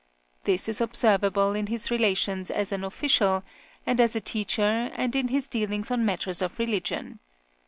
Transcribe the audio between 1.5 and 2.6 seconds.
in his relations